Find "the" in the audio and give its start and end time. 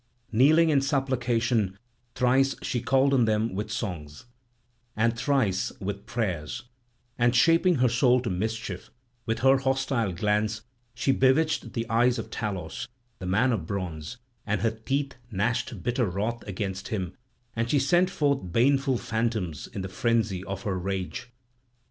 11.73-11.87, 13.19-13.27, 19.83-19.87